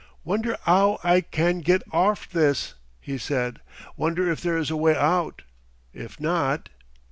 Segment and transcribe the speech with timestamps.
[0.23, 3.61] "Wonder 'ow I can get orf this?" he said.
[3.95, 5.43] "Wonder if there is a way out?
[5.93, 6.69] If not...